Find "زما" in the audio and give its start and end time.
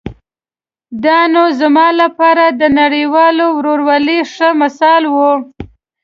1.61-1.87